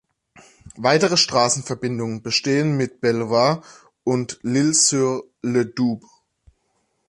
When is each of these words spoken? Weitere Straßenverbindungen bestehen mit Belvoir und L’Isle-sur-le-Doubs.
Weitere 0.77 1.15
Straßenverbindungen 1.15 2.23
bestehen 2.23 2.75
mit 2.75 3.01
Belvoir 3.01 3.61
und 4.03 4.39
L’Isle-sur-le-Doubs. 4.41 6.07